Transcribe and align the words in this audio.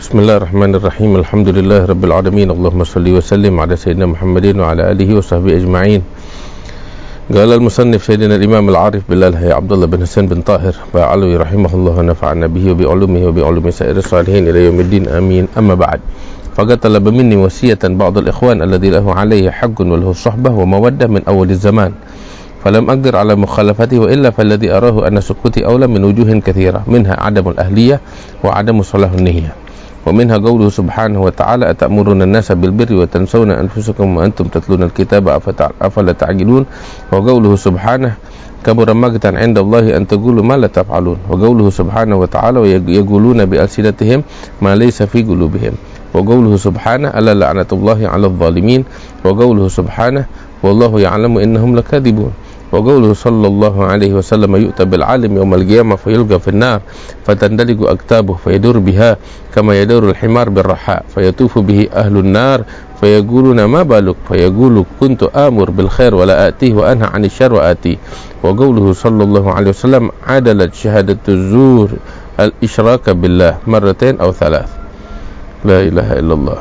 بسم 0.00 0.18
الله 0.18 0.36
الرحمن 0.36 0.74
الرحيم 0.74 1.16
الحمد 1.16 1.48
لله 1.48 1.84
رب 1.84 2.04
العالمين 2.04 2.50
اللهم 2.50 2.84
صل 2.84 3.06
وسلم 3.08 3.60
على 3.60 3.76
سيدنا 3.76 4.06
محمد 4.06 4.56
وعلى 4.56 4.82
آله 4.92 5.08
وصحبه 5.16 5.56
أجمعين 5.56 6.02
قال 7.34 7.52
المصنف 7.52 8.02
سيدنا 8.04 8.34
الإمام 8.36 8.68
العارف 8.68 9.02
بالله 9.10 9.40
عبد 9.54 9.72
الله 9.72 9.86
بن 9.86 10.00
حسين 10.02 10.26
بن 10.28 10.40
طاهر 10.40 10.74
فعلوي 10.92 11.36
رحمه 11.36 11.72
الله 11.74 11.94
ونفعنا 11.98 12.46
به 12.46 12.64
وبعلومه 12.70 13.22
وبعلوم 13.26 13.70
سائر 13.70 13.96
الصالحين 13.96 14.48
إلى 14.48 14.64
يوم 14.64 14.80
الدين 14.80 15.08
آمين 15.08 15.48
أما 15.58 15.74
بعد 15.74 16.00
فقد 16.56 16.76
طلب 16.76 17.08
مني 17.08 17.36
وصية 17.36 17.78
بعض 17.84 18.18
الإخوان 18.18 18.62
الذي 18.62 18.90
له 18.90 19.06
عليه 19.14 19.50
حق 19.50 19.80
وله 19.80 20.12
صحبة 20.12 20.50
ومودة 20.50 21.06
من 21.06 21.22
أول 21.28 21.50
الزمان 21.50 21.92
فلم 22.64 22.90
أقدر 22.90 23.16
على 23.16 23.34
مخالفته 23.36 23.98
وإلا 23.98 24.30
فالذي 24.30 24.70
أراه 24.70 25.08
أن 25.08 25.20
سكوتي 25.20 25.66
أولى 25.66 25.86
من 25.86 26.04
وجوه 26.04 26.40
كثيرة 26.40 26.82
منها 26.86 27.16
عدم 27.20 27.48
الأهلية 27.48 28.00
وعدم 28.44 28.82
صلاح 28.82 29.12
النية 29.12 29.52
ومنها 30.06 30.38
قوله 30.38 30.68
سبحانه 30.70 31.18
وتعالى 31.18 31.70
أتأمرون 31.70 32.22
الناس 32.22 32.52
بالبر 32.52 32.94
وتنسون 32.94 33.50
أنفسكم 33.50 34.06
وأنتم 34.16 34.44
تتلون 34.54 34.82
الكتاب 34.82 35.28
أفلا 35.82 36.12
تعجلون 36.12 36.66
وقوله 37.12 37.52
سبحانه 37.56 38.12
كبر 38.64 38.94
مقتا 38.94 39.34
عند 39.34 39.58
الله 39.58 39.96
أن 39.96 40.06
تقولوا 40.06 40.42
ما 40.42 40.56
لا 40.58 40.66
تفعلون. 40.66 41.18
وقوله 41.30 41.70
سبحانه 41.70 42.16
وتعالى 42.16 42.58
ويقولون 42.58 43.44
بألسنتهم 43.46 44.22
ما 44.62 44.74
ليس 44.74 45.02
في 45.02 45.22
قلوبهم. 45.22 45.74
وقوله 46.14 46.56
سبحانه 46.56 47.08
ألا 47.14 47.34
لعنة 47.34 47.70
الله 47.72 47.98
على 48.08 48.26
الظالمين؟ 48.26 48.82
وقوله 49.26 49.68
سبحانه 49.68 50.24
والله 50.62 50.92
يعلم 51.00 51.38
إنهم 51.38 51.76
لكاذبون. 51.78 52.32
وقوله 52.76 53.16
صلى 53.16 53.46
الله 53.46 53.84
عليه 53.84 54.12
وسلم 54.20 54.56
يؤتى 54.56 54.84
بالعالم 54.84 55.36
يوم 55.36 55.54
القيامة 55.54 55.96
فيلقى 55.96 56.40
في 56.40 56.48
النار 56.48 56.80
فتندلق 57.24 57.90
أكتابه 57.90 58.34
فيدور 58.44 58.78
بها 58.78 59.16
كما 59.54 59.80
يدور 59.80 60.10
الحمار 60.12 60.48
بالرحاء 60.48 61.04
فيطوف 61.14 61.58
به 61.58 61.88
أهل 61.94 62.16
النار 62.16 62.64
فيقولون 63.00 63.64
ما 63.64 63.82
بالك؟ 63.82 64.16
فيقول 64.28 64.84
كنت 65.00 65.22
آمر 65.22 65.70
بالخير 65.70 66.14
ولا 66.14 66.48
آتيه 66.48 66.74
وأنهى 66.74 67.08
عن 67.14 67.24
الشر 67.24 67.52
وآتيه. 67.52 67.96
وقوله 68.42 68.92
صلى 68.92 69.24
الله 69.24 69.52
عليه 69.52 69.70
وسلم 69.70 70.10
عدلت 70.26 70.74
شهادة 70.74 71.18
الزور 71.28 71.88
الإشراك 72.40 73.10
بالله 73.10 73.56
مرتين 73.66 74.20
أو 74.20 74.32
ثلاث. 74.32 74.68
لا 75.64 75.80
إله 75.80 76.12
إلا 76.12 76.34
الله. 76.34 76.58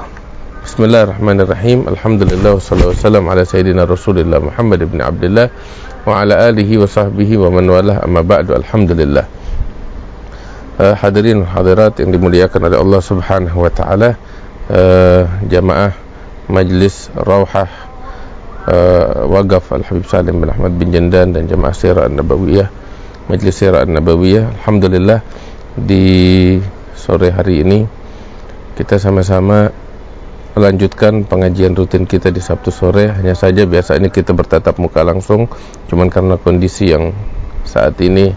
بسم 0.66 0.83
الله 0.83 1.02
الرحمن 1.03 1.38
الرحيم. 1.41 1.79
الحمد 1.88 2.22
لله 2.23 2.52
والصلاة 2.53 2.88
والسلام 2.88 3.23
على 3.29 3.45
سيدنا 3.45 3.83
رسول 3.83 4.19
الله 4.19 4.39
محمد 4.39 4.91
بن 4.91 5.02
عبد 5.02 5.23
الله 5.23 5.50
wa 6.05 6.21
ala 6.21 6.47
alihi 6.47 6.77
wa 6.77 6.85
sahbihi 6.85 7.41
wa 7.41 7.49
man 7.49 7.65
walah. 7.65 8.05
Amma 8.05 8.21
ba'du 8.21 8.53
alhamdulillah. 8.53 9.25
Uh, 10.75 10.93
hadirin 10.99 11.41
hadirat 11.41 11.97
yang 12.03 12.11
dimuliakan 12.11 12.67
oleh 12.67 12.77
Allah 12.77 13.01
Subhanahu 13.01 13.57
wa 13.63 13.71
taala 13.71 14.19
uh, 14.67 15.23
jamaah 15.47 15.95
majlis 16.51 17.09
Rauhah 17.15 17.69
uh, 18.67 18.73
eh, 18.75 19.09
Wagaf 19.23 19.71
Al 19.71 19.87
Habib 19.87 20.05
Salim 20.05 20.43
bin 20.43 20.51
Ahmad 20.51 20.75
bin 20.75 20.91
Jandan 20.91 21.31
dan 21.31 21.47
jamaah 21.47 21.73
Sirah 21.73 22.05
An-Nabawiyah 22.05 22.69
Majlis 23.31 23.55
Sirah 23.55 23.81
An-Nabawiyah 23.81 24.61
alhamdulillah. 24.61 25.19
Di 25.75 26.05
sore 26.93 27.31
hari 27.31 27.63
ini 27.63 27.87
kita 28.75 28.99
sama-sama 28.99 29.71
melanjutkan 30.55 31.27
pengajian 31.27 31.75
rutin 31.75 32.07
kita 32.07 32.31
di 32.31 32.39
Sabtu 32.39 32.71
sore. 32.71 33.11
Hanya 33.11 33.35
saja 33.35 33.67
biasa 33.67 33.99
ini 33.99 34.07
kita 34.07 34.31
bertatap 34.31 34.79
muka 34.79 35.03
langsung 35.03 35.51
cuman 35.91 36.07
karena 36.07 36.39
kondisi 36.39 36.95
yang 36.95 37.11
saat 37.67 37.99
ini 37.99 38.31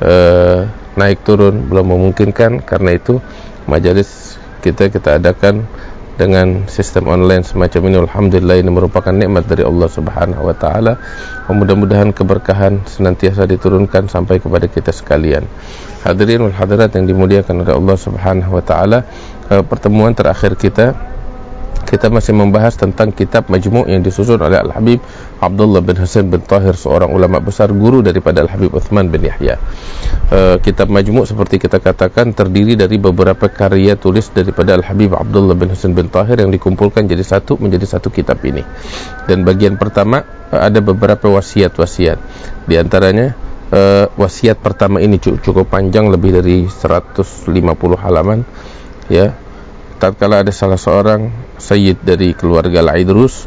eh, 0.00 0.58
naik 0.96 1.20
turun 1.22 1.68
belum 1.68 1.92
memungkinkan. 1.94 2.64
Karena 2.64 2.96
itu 2.96 3.20
majelis 3.68 4.40
kita 4.64 4.88
kita 4.88 5.20
adakan 5.20 5.68
dengan 6.16 6.68
sistem 6.68 7.12
online 7.12 7.44
semacam 7.44 7.80
ini. 7.92 7.96
Alhamdulillah 8.08 8.56
ini 8.60 8.70
merupakan 8.72 9.12
nikmat 9.12 9.44
dari 9.44 9.64
Allah 9.64 9.88
Subhanahu 9.88 10.48
wa 10.48 10.56
taala. 10.56 10.96
Mudah-mudahan 11.48 12.12
keberkahan 12.16 12.88
senantiasa 12.88 13.44
diturunkan 13.44 14.08
sampai 14.08 14.40
kepada 14.40 14.64
kita 14.68 14.92
sekalian. 14.92 15.44
Hadirin 16.04 16.48
wal 16.48 16.56
hadirat 16.56 16.96
yang 16.96 17.04
dimuliakan 17.04 17.64
oleh 17.64 17.72
Allah 17.76 17.96
Subhanahu 18.00 18.52
wa 18.56 18.64
taala 18.64 19.04
eh, 19.52 19.60
pertemuan 19.60 20.16
terakhir 20.16 20.56
kita 20.56 20.96
kita 21.90 22.06
masih 22.06 22.38
membahas 22.38 22.78
tentang 22.78 23.10
kitab 23.10 23.50
Majmu' 23.50 23.90
yang 23.90 24.06
disusun 24.06 24.38
oleh 24.38 24.62
Al-Habib 24.62 25.02
Abdullah 25.42 25.82
bin 25.82 25.98
Hasan 25.98 26.30
bin 26.30 26.38
Tahir 26.38 26.78
seorang 26.78 27.10
ulama 27.10 27.42
besar 27.42 27.74
guru 27.74 27.98
daripada 27.98 28.46
Al-Habib 28.46 28.70
Uthman 28.78 29.10
bin 29.10 29.26
Yahya. 29.26 29.58
Uh, 30.30 30.62
kitab 30.62 30.86
Majmu' 30.86 31.26
seperti 31.26 31.58
kita 31.58 31.82
katakan 31.82 32.30
terdiri 32.30 32.78
dari 32.78 32.94
beberapa 32.94 33.50
karya 33.50 33.98
tulis 33.98 34.30
daripada 34.30 34.78
Al-Habib 34.78 35.18
Abdullah 35.18 35.58
bin 35.58 35.74
Hasan 35.74 35.98
bin 35.98 36.06
Tahir 36.06 36.38
yang 36.38 36.54
dikumpulkan 36.54 37.10
jadi 37.10 37.26
satu 37.26 37.58
menjadi 37.58 37.98
satu 37.98 38.14
kitab 38.14 38.38
ini. 38.46 38.62
Dan 39.26 39.42
bagian 39.42 39.74
pertama 39.74 40.22
uh, 40.54 40.62
ada 40.62 40.78
beberapa 40.78 41.26
wasiat-wasiat. 41.26 42.18
Di 42.70 42.78
antaranya 42.78 43.34
uh, 43.74 44.06
wasiat 44.14 44.62
pertama 44.62 45.02
ini 45.02 45.18
cukup 45.18 45.66
panjang 45.66 46.06
lebih 46.06 46.38
dari 46.38 46.70
150 46.70 47.50
halaman 47.98 48.46
ya 49.10 49.34
tatkala 50.00 50.40
ada 50.40 50.48
salah 50.50 50.80
seorang 50.80 51.28
sayyid 51.60 52.00
dari 52.00 52.32
keluarga 52.32 52.80
Al-Aidrus 52.80 53.44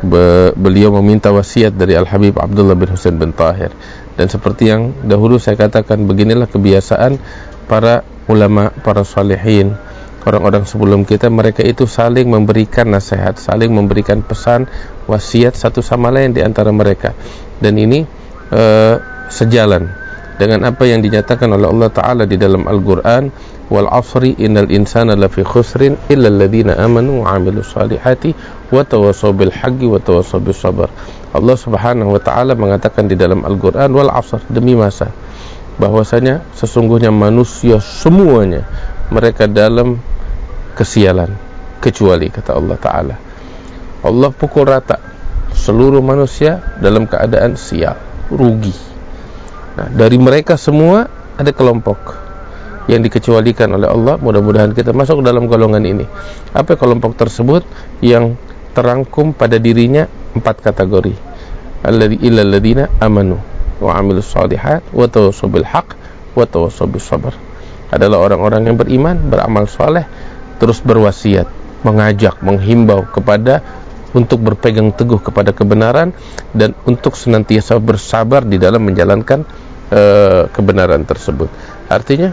be, 0.00 0.56
beliau 0.56 0.96
meminta 1.00 1.28
wasiat 1.28 1.76
dari 1.76 1.92
Al-Habib 1.94 2.40
Abdullah 2.40 2.72
bin 2.72 2.88
Husain 2.88 3.14
bin 3.20 3.36
Tahir. 3.36 3.70
Dan 4.14 4.32
seperti 4.32 4.72
yang 4.72 4.96
dahulu 5.04 5.36
saya 5.36 5.60
katakan 5.60 6.08
beginilah 6.08 6.48
kebiasaan 6.48 7.20
para 7.68 8.06
ulama, 8.30 8.70
para 8.80 9.04
salihin 9.04 9.76
orang-orang 10.24 10.64
sebelum 10.64 11.04
kita. 11.04 11.28
Mereka 11.28 11.60
itu 11.66 11.84
saling 11.84 12.30
memberikan 12.30 12.88
nasihat, 12.88 13.36
saling 13.36 13.68
memberikan 13.74 14.24
pesan 14.24 14.70
wasiat 15.04 15.52
satu 15.58 15.84
sama 15.84 16.08
lain 16.08 16.32
di 16.32 16.40
antara 16.40 16.72
mereka. 16.72 17.12
Dan 17.60 17.76
ini 17.76 18.06
uh, 18.54 18.96
sejalan 19.28 19.90
dengan 20.34 20.66
apa 20.66 20.82
yang 20.86 20.98
dinyatakan 21.02 21.46
oleh 21.50 21.70
Allah 21.70 21.90
Ta'ala 21.90 22.24
di 22.26 22.34
dalam 22.34 22.66
Al-Quran 22.66 23.30
wal 23.72 23.88
asri 23.88 24.36
innal 24.36 24.68
insana 24.68 25.16
lafi 25.16 25.40
khusrin 25.40 25.96
illa 26.12 26.28
alladhina 26.28 26.76
amanu 26.76 27.24
wa 27.24 27.32
amilu 27.32 27.64
salihati 27.64 28.36
wa 28.68 28.84
tawasaw 28.84 29.32
bil 29.32 29.52
haqqi 29.52 29.88
wa 29.88 29.96
tawasaw 29.96 30.40
bis 30.40 30.60
sabr. 30.60 30.88
Allah 31.32 31.56
Subhanahu 31.56 32.14
wa 32.14 32.20
taala 32.20 32.52
mengatakan 32.54 33.08
di 33.08 33.16
dalam 33.16 33.42
Al-Qur'an 33.42 33.90
wal 33.90 34.12
asr 34.12 34.44
demi 34.52 34.76
masa 34.76 35.10
bahwasanya 35.80 36.46
sesungguhnya 36.54 37.10
manusia 37.10 37.82
semuanya 37.82 38.62
mereka 39.10 39.50
dalam 39.50 39.98
kesialan 40.78 41.34
kecuali 41.82 42.30
kata 42.30 42.54
Allah 42.54 42.76
taala. 42.78 43.16
Allah 44.04 44.30
pukul 44.30 44.68
rata 44.68 45.00
seluruh 45.56 46.04
manusia 46.04 46.60
dalam 46.78 47.08
keadaan 47.08 47.56
sial 47.56 47.96
rugi. 48.28 48.74
Nah, 49.74 49.88
dari 49.90 50.20
mereka 50.20 50.54
semua 50.54 51.08
ada 51.34 51.50
kelompok 51.50 52.23
yang 52.90 53.00
dikecualikan 53.00 53.72
oleh 53.74 53.88
Allah. 53.88 54.20
Mudah-mudahan 54.20 54.72
kita 54.76 54.92
masuk 54.92 55.24
dalam 55.24 55.48
golongan 55.48 55.84
ini. 55.84 56.04
Apa 56.52 56.76
kelompok 56.76 57.16
tersebut 57.16 57.64
yang 58.04 58.36
terangkum 58.74 59.32
pada 59.32 59.56
dirinya 59.56 60.10
empat 60.34 60.60
kategori. 60.60 61.14
Alladzi 61.84 62.16
illal 62.24 62.56
amanu 63.00 63.38
wa 63.78 63.92
amilus 63.98 64.32
solihat 64.32 64.82
wa 64.94 65.04
tawassaw 65.04 65.50
bil 65.50 65.66
haqq 65.66 65.94
wa 66.34 66.44
tawassaw 66.44 66.88
bis 66.88 67.04
sabr. 67.06 67.32
Adalah 67.94 68.26
orang-orang 68.26 68.66
yang 68.66 68.76
beriman, 68.80 69.30
beramal 69.30 69.70
soleh, 69.70 70.08
terus 70.58 70.82
berwasiat, 70.82 71.46
mengajak, 71.86 72.40
menghimbau 72.42 73.06
kepada 73.06 73.62
untuk 74.14 74.40
berpegang 74.42 74.94
teguh 74.94 75.18
kepada 75.18 75.50
kebenaran 75.50 76.14
dan 76.54 76.74
untuk 76.86 77.18
senantiasa 77.18 77.78
bersabar 77.82 78.46
di 78.46 78.62
dalam 78.62 78.86
menjalankan 78.86 79.42
uh, 79.90 80.46
kebenaran 80.54 81.02
tersebut. 81.02 81.50
Artinya 81.90 82.32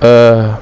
uh, 0.00 0.58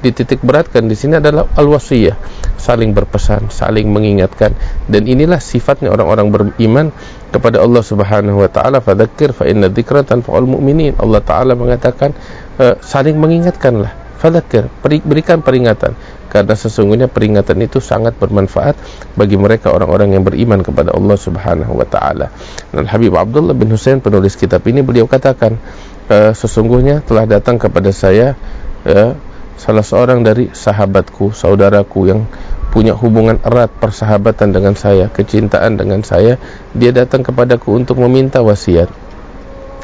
dititik 0.00 0.40
beratkan 0.40 0.88
di 0.88 0.96
sini 0.96 1.20
adalah 1.20 1.44
al-wasiyah, 1.56 2.16
saling 2.56 2.96
berpesan, 2.96 3.52
saling 3.52 3.88
mengingatkan 3.92 4.56
dan 4.88 5.02
inilah 5.04 5.38
sifatnya 5.38 5.92
orang-orang 5.92 6.28
beriman 6.32 6.86
kepada 7.28 7.60
Allah 7.60 7.84
Subhanahu 7.84 8.40
wa 8.40 8.50
taala 8.50 8.80
fadzakir 8.80 9.36
fa 9.36 9.44
inna 9.44 9.68
dzikra 9.68 10.02
tanfa'ul 10.02 10.48
mu'minin. 10.48 10.96
Allah 10.98 11.20
taala 11.20 11.52
mengatakan 11.52 12.16
uh, 12.58 12.80
saling 12.80 13.16
mengingatkanlah. 13.16 13.92
Fadzakir, 14.20 14.68
berikan 14.84 15.40
peringatan 15.40 15.96
karena 16.30 16.54
sesungguhnya 16.54 17.10
peringatan 17.10 17.58
itu 17.58 17.82
sangat 17.82 18.14
bermanfaat 18.20 18.78
bagi 19.18 19.34
mereka 19.34 19.74
orang-orang 19.74 20.14
yang 20.14 20.22
beriman 20.22 20.62
kepada 20.62 20.94
Allah 20.94 21.18
Subhanahu 21.18 21.74
wa 21.74 21.88
taala. 21.88 22.30
Dan 22.70 22.86
Habib 22.86 23.18
Abdullah 23.18 23.52
bin 23.52 23.72
Husain 23.74 23.98
penulis 23.98 24.38
kitab 24.38 24.62
ini 24.70 24.84
beliau 24.84 25.10
katakan 25.10 25.58
e, 26.06 26.30
sesungguhnya 26.30 27.02
telah 27.02 27.26
datang 27.26 27.58
kepada 27.58 27.90
saya 27.90 28.38
e, 28.86 29.14
salah 29.60 29.84
seorang 29.84 30.24
dari 30.24 30.48
sahabatku, 30.52 31.36
saudaraku 31.36 32.00
yang 32.08 32.24
punya 32.70 32.94
hubungan 32.94 33.36
erat 33.42 33.68
persahabatan 33.76 34.54
dengan 34.54 34.78
saya, 34.78 35.10
kecintaan 35.10 35.76
dengan 35.76 36.00
saya, 36.06 36.38
dia 36.72 36.94
datang 36.94 37.26
kepadaku 37.26 37.74
untuk 37.76 37.98
meminta 38.00 38.40
wasiat. 38.40 38.88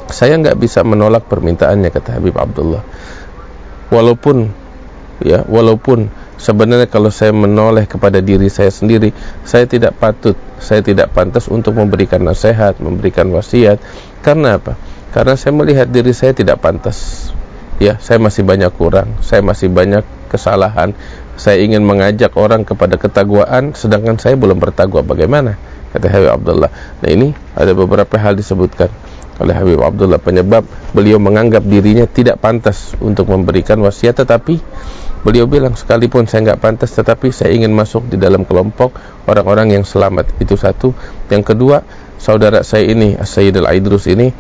Saya 0.07 0.39
enggak 0.39 0.57
bisa 0.57 0.87
menolak 0.87 1.27
permintaannya 1.27 1.91
kata 1.91 2.23
Habib 2.23 2.39
Abdullah. 2.39 2.87
Walaupun 3.91 4.67
ya 5.23 5.43
walaupun 5.49 6.13
sebenarnya 6.37 6.89
kalau 6.93 7.09
saya 7.09 7.33
menoleh 7.33 7.89
kepada 7.89 8.21
diri 8.21 8.53
saya 8.53 8.69
sendiri 8.69 9.17
saya 9.49 9.65
tidak 9.65 9.97
patut 9.97 10.37
saya 10.61 10.85
tidak 10.85 11.13
pantas 11.17 11.49
untuk 11.49 11.73
memberikan 11.77 12.21
nasihat 12.21 12.77
memberikan 12.77 13.33
wasiat 13.33 13.81
karena 14.21 14.61
apa 14.61 14.77
karena 15.17 15.33
saya 15.39 15.57
melihat 15.57 15.89
diri 15.89 16.13
saya 16.13 16.37
tidak 16.37 16.61
pantas 16.61 17.31
ya 17.77 18.01
saya 18.01 18.17
masih 18.23 18.43
banyak 18.43 18.73
kurang 18.75 19.17
saya 19.21 19.45
masih 19.45 19.69
banyak 19.69 20.05
kesalahan. 20.27 20.93
Saya 21.37 21.63
ingin 21.63 21.85
mengajak 21.87 22.35
orang 22.35 22.67
kepada 22.67 22.99
ketakwaan 22.99 23.73
sedangkan 23.73 24.19
saya 24.19 24.35
belum 24.35 24.59
bertakwa. 24.59 25.05
Bagaimana? 25.07 25.57
Kata 25.95 26.07
Habib 26.11 26.31
Abdullah. 26.33 26.71
Nah 27.01 27.09
ini 27.09 27.33
ada 27.57 27.73
beberapa 27.73 28.17
hal 28.21 28.37
disebutkan 28.37 28.91
oleh 29.41 29.55
Habib 29.55 29.81
Abdullah. 29.81 30.21
Penyebab 30.21 30.67
beliau 30.93 31.21
menganggap 31.21 31.65
dirinya 31.65 32.05
tidak 32.09 32.41
pantas 32.43 32.93
untuk 33.01 33.29
memberikan 33.33 33.81
wasiat 33.81 34.17
tetapi 34.17 34.61
beliau 35.25 35.49
bilang 35.49 35.75
sekalipun 35.75 36.29
saya 36.29 36.49
enggak 36.49 36.61
pantas 36.61 36.93
tetapi 36.95 37.33
saya 37.33 37.53
ingin 37.53 37.73
masuk 37.73 38.09
di 38.09 38.17
dalam 38.17 38.49
kelompok 38.49 38.97
orang-orang 39.29 39.77
yang 39.77 39.85
selamat. 39.85 40.41
Itu 40.41 40.57
satu. 40.57 40.97
Yang 41.29 41.53
kedua 41.53 41.85
saudara 42.17 42.65
saya 42.65 42.89
ini 42.89 43.21
Sayyid 43.21 43.61
Al-Aidrus 43.61 44.09
ini 44.09 44.33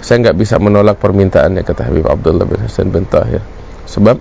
saya 0.00 0.22
enggak 0.22 0.36
bisa 0.36 0.60
menolak 0.60 1.00
permintaannya 1.00 1.62
kata 1.64 1.88
Habib 1.88 2.06
Abdullah 2.06 2.44
bin 2.44 2.60
Hasan 2.60 2.92
bin 2.92 3.08
Tahir. 3.08 3.40
Sebab 3.88 4.18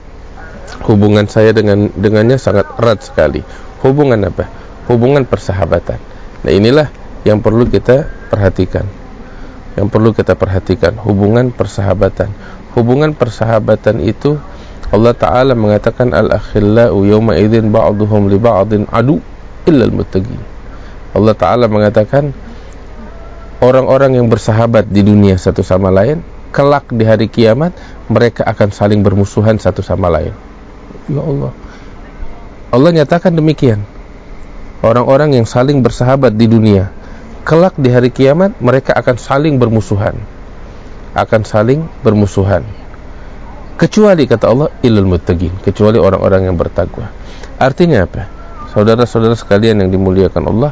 hubungan 0.88 1.26
saya 1.28 1.52
dengan 1.52 1.92
dengannya 1.94 2.40
sangat 2.40 2.70
erat 2.80 3.04
sekali. 3.04 3.42
Hubungan 3.84 4.30
apa? 4.30 4.48
Hubungan 4.88 5.26
persahabatan. 5.28 6.00
Nah 6.46 6.52
inilah 6.52 6.88
yang 7.26 7.42
perlu 7.42 7.66
kita 7.68 8.08
perhatikan. 8.30 8.86
Yang 9.76 9.88
perlu 9.92 10.16
kita 10.16 10.34
perhatikan 10.38 10.96
hubungan 11.04 11.52
persahabatan. 11.52 12.32
Hubungan 12.78 13.12
persahabatan 13.16 14.00
itu 14.04 14.40
Allah 14.94 15.18
Ta'ala 15.18 15.54
mengatakan 15.58 16.14
al-akhillau 16.14 17.02
yawma 17.04 17.36
idhin 17.36 17.74
ba'duhum 17.74 18.30
li 18.30 18.38
ba'din 18.38 18.86
adu 18.94 19.18
illa 19.66 19.84
al-muttaqin 19.90 20.42
Allah 21.16 21.34
Ta'ala 21.34 21.66
mengatakan 21.66 22.36
orang-orang 23.66 24.22
yang 24.22 24.30
bersahabat 24.30 24.86
di 24.86 25.02
dunia 25.02 25.42
satu 25.42 25.66
sama 25.66 25.90
lain 25.90 26.22
kelak 26.54 26.86
di 26.94 27.02
hari 27.02 27.26
kiamat 27.26 27.74
mereka 28.06 28.46
akan 28.46 28.70
saling 28.70 29.02
bermusuhan 29.02 29.58
satu 29.58 29.82
sama 29.82 30.08
lain. 30.14 30.32
Ya 31.10 31.20
Allah. 31.20 31.52
Allah 32.70 32.92
nyatakan 33.02 33.34
demikian. 33.34 33.82
Orang-orang 34.86 35.34
yang 35.34 35.50
saling 35.50 35.82
bersahabat 35.82 36.38
di 36.38 36.46
dunia 36.46 36.94
kelak 37.46 37.78
di 37.78 37.94
hari 37.94 38.10
kiamat 38.10 38.58
mereka 38.58 38.98
akan 38.98 39.16
saling 39.22 39.62
bermusuhan. 39.62 40.18
Akan 41.14 41.46
saling 41.46 41.86
bermusuhan. 42.02 42.66
Kecuali 43.78 44.26
kata 44.26 44.46
Allah 44.50 44.70
ilal 44.82 45.08
muttaqin. 45.08 45.54
Kecuali 45.62 46.02
orang-orang 46.02 46.50
yang 46.50 46.58
bertakwa. 46.58 47.08
Artinya 47.62 48.04
apa? 48.04 48.28
Saudara-saudara 48.74 49.38
sekalian 49.38 49.80
yang 49.80 49.90
dimuliakan 49.94 50.44
Allah 50.52 50.72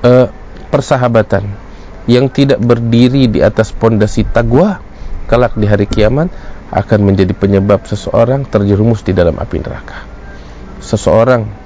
eh, 0.00 0.26
persahabatan 0.72 1.63
yang 2.04 2.28
tidak 2.28 2.60
berdiri 2.60 3.28
di 3.28 3.40
atas 3.40 3.72
pondasi 3.72 4.28
takwa 4.28 4.80
kelak 5.24 5.56
di 5.56 5.64
hari 5.64 5.88
kiamat 5.88 6.28
akan 6.74 7.00
menjadi 7.06 7.32
penyebab 7.32 7.86
seseorang 7.88 8.44
terjerumus 8.44 9.00
di 9.06 9.16
dalam 9.16 9.38
api 9.40 9.56
neraka. 9.62 10.04
Seseorang 10.84 11.64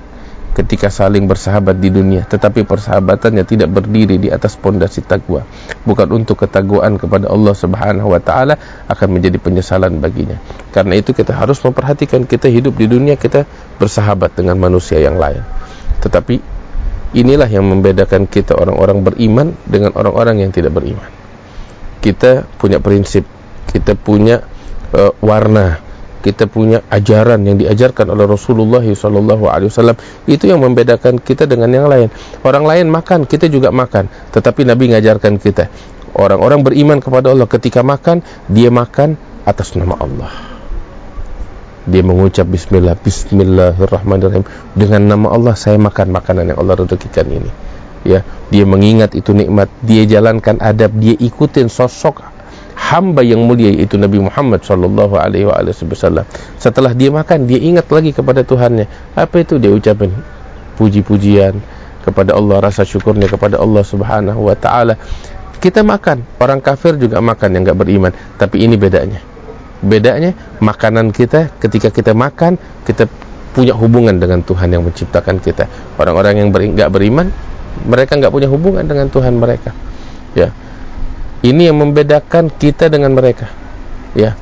ketika 0.59 0.91
saling 0.91 1.31
bersahabat 1.31 1.79
di 1.79 1.87
dunia 1.87 2.27
tetapi 2.27 2.67
persahabatannya 2.67 3.47
tidak 3.47 3.71
berdiri 3.71 4.19
di 4.19 4.27
atas 4.27 4.59
pondasi 4.59 5.07
takwa 5.07 5.47
bukan 5.87 6.19
untuk 6.19 6.43
ketakwaan 6.43 6.99
kepada 6.99 7.31
Allah 7.31 7.55
Subhanahu 7.55 8.11
wa 8.11 8.19
taala 8.19 8.59
akan 8.91 9.09
menjadi 9.19 9.39
penyesalan 9.39 10.03
baginya. 10.03 10.43
Karena 10.75 10.99
itu 10.99 11.15
kita 11.15 11.31
harus 11.35 11.63
memperhatikan 11.63 12.27
kita 12.27 12.51
hidup 12.51 12.75
di 12.75 12.91
dunia 12.91 13.15
kita 13.15 13.47
bersahabat 13.79 14.35
dengan 14.35 14.59
manusia 14.59 14.99
yang 14.99 15.15
lain. 15.15 15.47
Tetapi 16.03 16.58
inilah 17.17 17.49
yang 17.49 17.65
membedakan 17.65 18.29
kita 18.29 18.57
orang-orang 18.57 19.05
beriman 19.05 19.57
dengan 19.65 19.95
orang-orang 19.97 20.45
yang 20.45 20.51
tidak 20.53 20.75
beriman 20.75 21.09
kita 22.05 22.45
punya 22.57 22.79
prinsip 22.79 23.25
kita 23.69 23.97
punya 23.97 24.45
uh, 24.93 25.13
warna 25.21 25.89
kita 26.19 26.51
punya 26.51 26.83
ajaran 26.91 27.47
yang 27.47 27.57
diajarkan 27.57 28.11
oleh 28.11 28.27
Rasulullah 28.27 28.83
wasallam 28.83 29.97
itu 30.27 30.51
yang 30.51 30.61
membedakan 30.61 31.23
kita 31.23 31.47
dengan 31.47 31.71
yang 31.71 31.87
lain. 31.87 32.11
Orang 32.43 32.67
lain 32.67 32.91
makan, 32.91 33.25
kita 33.25 33.47
juga 33.47 33.71
makan, 33.71 34.11
tetapi 34.35 34.67
Nabi 34.67 34.91
mengajarkan 34.91 35.39
kita. 35.39 35.71
Orang-orang 36.19 36.67
beriman 36.67 36.99
kepada 36.99 37.31
Allah 37.31 37.47
ketika 37.47 37.87
makan, 37.87 38.21
dia 38.51 38.69
makan 38.69 39.15
atas 39.47 39.79
nama 39.79 39.95
Allah. 40.03 40.48
Dia 41.89 42.05
mengucap 42.05 42.45
bismillah, 42.45 43.01
bismillahirrahmanirrahim 43.01 44.45
dengan 44.77 45.09
nama 45.09 45.33
Allah 45.33 45.57
saya 45.57 45.81
makan 45.81 46.13
makanan 46.13 46.53
yang 46.53 46.61
Allah 46.61 46.77
rezekikan 46.85 47.25
ini. 47.33 47.49
Ya, 48.05 48.29
dia 48.53 48.69
mengingat 48.69 49.17
itu 49.17 49.33
nikmat, 49.33 49.73
dia 49.81 50.05
jalankan 50.05 50.61
adab, 50.61 50.93
dia 51.01 51.17
ikutin 51.17 51.73
sosok 51.73 52.21
hamba 52.77 53.25
yang 53.25 53.41
mulia 53.41 53.73
itu 53.73 53.97
Nabi 53.97 54.21
Muhammad 54.21 54.69
sallallahu 54.69 55.17
alaihi 55.17 55.49
wasallam. 55.49 56.29
Setelah 56.61 56.93
dia 56.93 57.09
makan, 57.09 57.49
dia 57.49 57.57
ingat 57.57 57.89
lagi 57.89 58.13
kepada 58.13 58.45
Tuhannya. 58.45 58.85
Apa 59.17 59.41
itu 59.41 59.57
dia 59.57 59.73
ucapin? 59.73 60.13
Puji-pujian 60.77 61.57
kepada 62.05 62.37
Allah, 62.37 62.69
rasa 62.69 62.85
syukurnya 62.85 63.33
kepada 63.33 63.57
Allah 63.57 63.81
Subhanahu 63.81 64.45
wa 64.45 64.53
taala. 64.53 65.01
Kita 65.57 65.81
makan, 65.81 66.37
orang 66.37 66.61
kafir 66.61 67.01
juga 67.01 67.19
makan 67.25 67.49
yang 67.57 67.63
enggak 67.65 67.81
beriman, 67.81 68.13
tapi 68.37 68.61
ini 68.61 68.77
bedanya. 68.77 69.38
Bedanya 69.79 70.35
makanan 70.59 71.15
kita 71.15 71.55
ketika 71.63 71.95
kita 71.95 72.13
makan, 72.17 72.59
kita 72.83 73.07
punya 73.55 73.75
hubungan 73.75 74.19
dengan 74.19 74.43
Tuhan 74.43 74.75
yang 74.75 74.83
menciptakan 74.83 75.39
kita. 75.39 75.71
Orang-orang 75.99 76.43
yang 76.43 76.49
enggak 76.51 76.91
beriman, 76.91 77.31
mereka 77.87 78.19
enggak 78.19 78.35
punya 78.35 78.51
hubungan 78.51 78.83
dengan 78.87 79.07
Tuhan 79.07 79.39
mereka. 79.39 79.71
Ya 80.35 80.51
ini 81.43 81.71
yang 81.71 81.79
membedakan 81.79 82.51
kita 82.51 82.91
dengan 82.91 83.15
mereka. 83.15 83.47
Ya. 84.19 84.35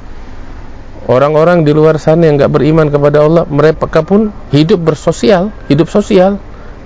Orang-orang 1.06 1.62
di 1.62 1.70
luar 1.70 2.00
sana 2.02 2.26
yang 2.26 2.40
enggak 2.40 2.52
beriman 2.56 2.88
kepada 2.90 3.22
Allah, 3.22 3.44
mereka 3.46 4.02
pun 4.02 4.34
hidup 4.50 4.80
bersosial, 4.82 5.52
hidup 5.70 5.86
sosial. 5.92 6.40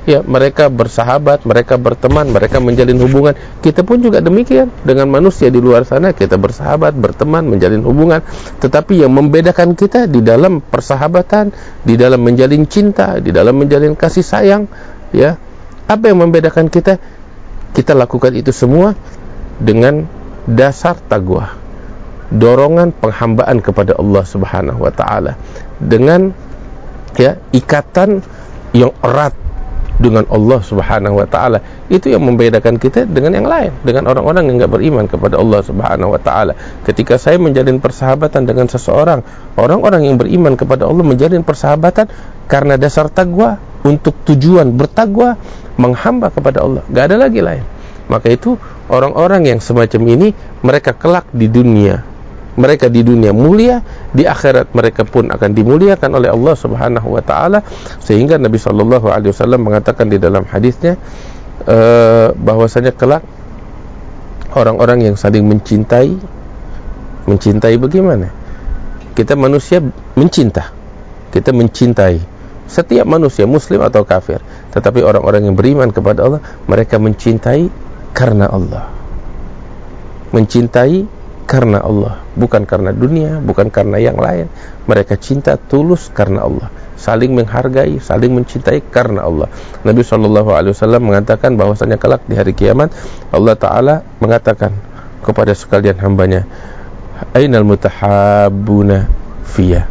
Ya, 0.09 0.25
mereka 0.25 0.73
bersahabat, 0.73 1.45
mereka 1.45 1.77
berteman, 1.77 2.33
mereka 2.33 2.57
menjalin 2.57 2.97
hubungan. 3.05 3.37
Kita 3.61 3.85
pun 3.85 4.01
juga 4.01 4.25
demikian 4.25 4.73
dengan 4.81 5.13
manusia 5.13 5.53
di 5.53 5.61
luar 5.61 5.85
sana, 5.85 6.17
kita 6.17 6.41
bersahabat, 6.41 6.97
berteman, 6.97 7.45
menjalin 7.45 7.85
hubungan. 7.85 8.25
Tetapi 8.65 9.05
yang 9.05 9.13
membedakan 9.13 9.77
kita 9.77 10.09
di 10.09 10.25
dalam 10.25 10.65
persahabatan, 10.65 11.53
di 11.85 12.01
dalam 12.01 12.25
menjalin 12.25 12.65
cinta, 12.65 13.21
di 13.21 13.29
dalam 13.29 13.61
menjalin 13.61 13.93
kasih 13.93 14.25
sayang, 14.25 14.65
ya. 15.13 15.37
Apa 15.85 16.09
yang 16.09 16.25
membedakan 16.25 16.73
kita? 16.73 16.97
Kita 17.77 17.93
lakukan 17.93 18.33
itu 18.33 18.57
semua 18.57 18.97
dengan 19.61 20.09
dasar 20.49 20.97
takwa 20.97 21.61
dorongan 22.31 22.95
penghambaan 22.95 23.59
kepada 23.59 23.99
Allah 23.99 24.23
Subhanahu 24.23 24.87
wa 24.87 24.93
taala 24.95 25.35
dengan 25.83 26.31
ya 27.19 27.37
ikatan 27.51 28.23
yang 28.71 28.95
erat 29.03 29.35
dengan 30.01 30.25
Allah 30.33 30.65
Subhanahu 30.65 31.21
wa 31.21 31.29
taala. 31.29 31.61
Itu 31.93 32.09
yang 32.09 32.25
membedakan 32.25 32.81
kita 32.81 33.05
dengan 33.05 33.37
yang 33.37 33.45
lain 33.45 33.71
dengan 33.85 34.09
orang-orang 34.09 34.49
yang 34.49 34.57
enggak 34.57 34.73
beriman 34.73 35.05
kepada 35.05 35.37
Allah 35.37 35.61
Subhanahu 35.61 36.17
wa 36.17 36.21
taala. 36.21 36.57
Ketika 36.89 37.21
saya 37.21 37.37
menjalin 37.37 37.77
persahabatan 37.79 38.49
dengan 38.49 38.67
seseorang 38.67 39.21
orang-orang 39.61 40.09
yang 40.09 40.17
beriman 40.17 40.57
kepada 40.57 40.89
Allah 40.89 41.05
menjalin 41.05 41.45
persahabatan 41.45 42.09
karena 42.49 42.81
dasar 42.81 43.13
takwa 43.13 43.61
untuk 43.85 44.17
tujuan 44.25 44.73
bertakwa 44.73 45.37
menghamba 45.77 46.33
kepada 46.33 46.65
Allah. 46.65 46.83
Enggak 46.89 47.05
ada 47.13 47.17
lagi 47.21 47.41
lain. 47.45 47.65
Maka 48.09 48.33
itu 48.33 48.57
orang-orang 48.91 49.53
yang 49.53 49.61
semacam 49.61 50.03
ini 50.17 50.29
mereka 50.65 50.97
kelak 50.97 51.29
di 51.31 51.47
dunia. 51.47 52.03
Mereka 52.59 52.91
di 52.91 53.07
dunia 53.07 53.31
mulia 53.31 53.79
di 54.11 54.27
akhirat 54.27 54.75
mereka 54.75 55.07
pun 55.07 55.31
akan 55.31 55.51
dimuliakan 55.55 56.11
oleh 56.19 56.31
Allah 56.31 56.55
Subhanahu 56.59 57.09
wa 57.15 57.23
taala. 57.23 57.63
Sehingga 58.03 58.37
Nabi 58.37 58.59
sallallahu 58.59 59.07
alaihi 59.11 59.31
wasallam 59.31 59.63
mengatakan 59.67 60.11
di 60.11 60.19
dalam 60.19 60.43
hadisnya 60.47 60.99
uh, 61.67 62.35
bahwasanya 62.35 62.95
kelak 62.95 63.23
orang-orang 64.55 65.11
yang 65.11 65.15
saling 65.15 65.47
mencintai 65.47 66.15
mencintai 67.31 67.77
bagaimana? 67.79 68.35
Kita 69.15 69.39
manusia 69.39 69.83
mencinta 70.19 70.81
kita 71.31 71.55
mencintai 71.55 72.19
setiap 72.71 73.07
manusia 73.07 73.47
muslim 73.47 73.83
atau 73.83 74.03
kafir. 74.03 74.43
Tetapi 74.75 75.03
orang-orang 75.03 75.47
yang 75.47 75.55
beriman 75.55 75.91
kepada 75.91 76.27
Allah 76.27 76.43
mereka 76.67 76.99
mencintai 76.99 77.71
karena 78.15 78.51
Allah. 78.51 78.91
Mencintai 80.31 81.07
karena 81.51 81.83
Allah 81.83 82.23
bukan 82.39 82.63
karena 82.63 82.95
dunia 82.95 83.43
bukan 83.43 83.75
karena 83.75 83.99
yang 83.99 84.15
lain. 84.15 84.47
Mereka 84.87 85.19
cinta 85.19 85.59
tulus 85.59 86.07
karena 86.15 86.47
Allah 86.47 86.71
saling 86.95 87.35
menghargai 87.35 87.99
saling 87.99 88.31
mencintai 88.31 88.87
karena 88.95 89.27
Allah. 89.27 89.51
Nabi 89.83 90.07
SAW 90.07 91.03
mengatakan 91.03 91.59
bahwasanya 91.59 91.99
kelak 91.99 92.23
di 92.31 92.39
hari 92.39 92.55
kiamat 92.55 92.95
Allah 93.35 93.59
Ta'ala 93.59 93.95
mengatakan 94.23 94.71
kepada 95.27 95.51
sekalian 95.53 95.99
hambanya 95.99 96.47
Ainal 97.37 97.69
mutahabuna 97.69 99.05
fiyah 99.45 99.85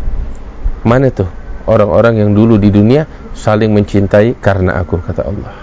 mana 0.81 1.11
tuh 1.11 1.27
orang-orang 1.67 2.23
yang 2.23 2.31
dulu 2.33 2.55
di 2.55 2.71
dunia 2.71 3.05
saling 3.35 3.69
mencintai 3.75 4.39
karena 4.39 4.79
aku 4.79 4.97
kata 4.99 5.21
Allah. 5.27 5.53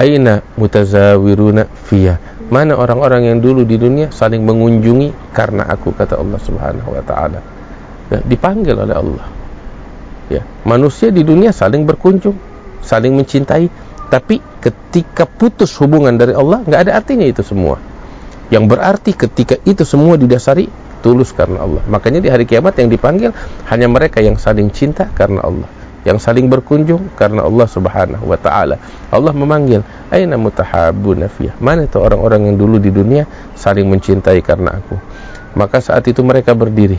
Aina 0.00 0.42
mutazawiruna 0.58 1.68
fiyah 1.86 2.18
mana 2.52 2.76
orang-orang 2.76 3.32
yang 3.32 3.38
dulu 3.40 3.64
di 3.64 3.80
dunia 3.80 4.12
saling 4.12 4.44
mengunjungi 4.44 5.32
karena 5.32 5.64
aku 5.72 5.96
kata 5.96 6.20
Allah 6.20 6.36
Subhanahu 6.36 6.92
wa 6.92 7.00
taala. 7.00 7.40
Ya, 8.12 8.20
dipanggil 8.20 8.76
oleh 8.76 8.92
Allah. 8.92 9.24
Ya 10.28 10.44
manusia 10.68 11.08
di 11.08 11.24
dunia 11.24 11.48
saling 11.56 11.88
berkunjung 11.88 12.36
saling 12.84 13.16
mencintai. 13.16 13.72
Tapi 14.12 14.44
ketika 14.60 15.24
putus 15.24 15.72
hubungan 15.80 16.12
dari 16.12 16.36
Allah 16.36 16.60
nggak 16.60 16.80
ada 16.84 16.92
artinya 17.00 17.24
itu 17.24 17.40
semua. 17.40 17.80
Yang 18.52 18.76
berarti 18.76 19.16
ketika 19.16 19.56
itu 19.64 19.88
semua 19.88 20.20
didasari 20.20 20.68
tulus 21.00 21.32
karena 21.32 21.64
Allah. 21.64 21.80
Makanya 21.88 22.20
di 22.20 22.28
hari 22.28 22.44
kiamat 22.44 22.76
yang 22.76 22.92
dipanggil 22.92 23.32
hanya 23.72 23.88
mereka 23.88 24.20
yang 24.20 24.36
saling 24.36 24.68
cinta 24.68 25.08
karena 25.16 25.40
Allah 25.40 25.81
yang 26.02 26.18
saling 26.18 26.50
berkunjung 26.50 27.14
karena 27.14 27.46
Allah 27.46 27.66
Subhanahu 27.70 28.26
wa 28.26 28.38
taala. 28.38 28.78
Allah 29.08 29.30
memanggil, 29.30 29.86
"Aina 30.10 30.34
mutahabbuna 30.34 31.30
fiyah?" 31.30 31.54
Mana 31.62 31.86
itu 31.86 31.98
orang-orang 32.02 32.50
yang 32.50 32.56
dulu 32.58 32.82
di 32.82 32.90
dunia 32.90 33.26
saling 33.54 33.86
mencintai 33.86 34.42
karena 34.42 34.82
aku. 34.82 34.98
Maka 35.54 35.78
saat 35.78 36.02
itu 36.10 36.24
mereka 36.26 36.56
berdiri 36.56 36.98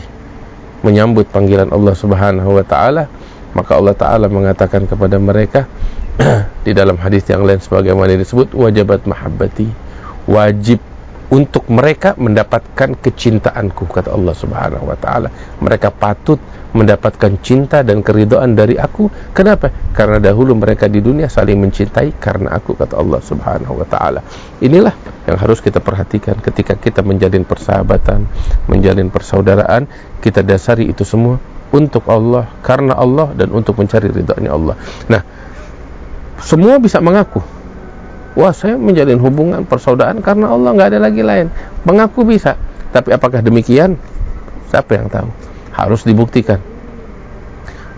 menyambut 0.84 1.28
panggilan 1.28 1.68
Allah 1.72 1.94
Subhanahu 1.96 2.60
wa 2.60 2.64
taala, 2.64 3.08
maka 3.56 3.72
Allah 3.76 3.96
taala 3.96 4.26
mengatakan 4.28 4.84
kepada 4.88 5.16
mereka 5.20 5.68
di 6.66 6.72
dalam 6.72 6.96
hadis 7.00 7.24
yang 7.28 7.44
lain 7.44 7.60
sebagaimana 7.60 8.16
disebut 8.16 8.52
wajibat 8.56 9.04
mahabbati, 9.04 9.68
wajib 10.28 10.80
untuk 11.32 11.66
mereka 11.72 12.14
mendapatkan 12.14 12.94
kecintaanku 13.00 13.88
kata 13.88 14.12
Allah 14.12 14.34
Subhanahu 14.36 14.84
wa 14.86 14.96
taala. 14.96 15.28
Mereka 15.58 15.90
patut 15.90 16.38
mendapatkan 16.74 17.38
cinta 17.40 17.80
dan 17.86 18.02
keridhaan 18.02 18.58
dari 18.58 18.74
aku. 18.74 19.08
Kenapa? 19.30 19.70
Karena 19.94 20.18
dahulu 20.18 20.58
mereka 20.58 20.90
di 20.90 20.98
dunia 20.98 21.30
saling 21.30 21.56
mencintai 21.62 22.18
karena 22.18 22.52
aku 22.58 22.74
kata 22.74 22.98
Allah 22.98 23.22
Subhanahu 23.22 23.80
wa 23.80 23.86
taala. 23.86 24.20
Inilah 24.58 24.92
yang 25.30 25.38
harus 25.38 25.62
kita 25.62 25.78
perhatikan 25.78 26.36
ketika 26.42 26.74
kita 26.74 27.00
menjalin 27.00 27.46
persahabatan, 27.46 28.26
menjalin 28.66 29.08
persaudaraan, 29.08 29.86
kita 30.18 30.42
dasari 30.42 30.90
itu 30.90 31.06
semua 31.06 31.38
untuk 31.70 32.06
Allah, 32.10 32.50
karena 32.60 32.94
Allah 32.98 33.30
dan 33.34 33.50
untuk 33.54 33.78
mencari 33.78 34.10
ridhonya 34.10 34.50
Allah. 34.50 34.76
Nah, 35.10 35.22
semua 36.38 36.78
bisa 36.78 37.02
mengaku 37.02 37.42
Wah 38.34 38.50
saya 38.50 38.74
menjalin 38.74 39.22
hubungan 39.22 39.62
persaudaraan 39.62 40.18
karena 40.18 40.50
Allah 40.50 40.74
nggak 40.74 40.88
ada 40.90 41.00
lagi 41.06 41.22
lain. 41.22 41.46
Mengaku 41.86 42.26
bisa, 42.26 42.58
tapi 42.90 43.14
apakah 43.14 43.38
demikian? 43.38 43.94
Siapa 44.74 44.90
yang 44.98 45.06
tahu? 45.06 45.53
Harus 45.74 46.06
dibuktikan. 46.06 46.62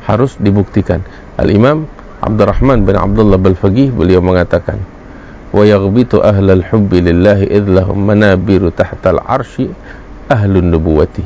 Harus 0.08 0.34
dibuktikan. 0.40 1.04
Al-Imam 1.36 1.84
Abdurrahman 2.24 2.88
bin 2.88 2.96
Abdullah 2.96 3.36
Balfaqih 3.36 3.92
beliau 3.92 4.24
mengatakan 4.24 4.80
wa 5.52 5.62
yaghbitu 5.62 6.24
ahlal 6.24 6.64
hubbi 6.72 7.04
lillahi 7.04 7.52
idlahum 7.52 8.08
manabiru 8.08 8.72
tahtal 8.72 9.20
arshi 9.20 9.68
ahlun 10.32 10.72
nubuwati. 10.72 11.22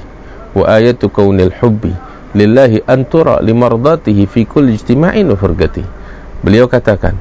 Wa 0.50 0.76
ayatu 0.76 1.06
kaunil 1.08 1.54
hubbi 1.62 1.94
lillahi 2.34 2.82
antura 2.86 3.42
limardatihi 3.42 4.22
fi 4.26 4.46
kulli 4.46 4.78
ijtima'in 4.78 5.30
furgati 5.34 5.82
beliau 6.46 6.70
katakan 6.70 7.18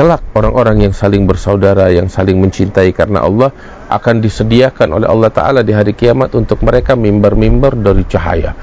kelak 0.00 0.24
orang-orang 0.32 0.88
yang 0.88 0.94
saling 0.96 1.28
bersaudara 1.28 1.92
yang 1.92 2.08
saling 2.08 2.40
mencintai 2.40 2.88
karena 2.96 3.20
Allah 3.20 3.52
akan 3.92 4.24
disediakan 4.24 4.96
oleh 4.96 5.04
Allah 5.04 5.28
Ta'ala 5.28 5.60
di 5.60 5.76
hari 5.76 5.92
kiamat 5.92 6.32
untuk 6.32 6.64
mereka 6.64 6.96
mimbar-mimbar 6.96 7.76
dari 7.76 8.08
cahaya. 8.08 8.56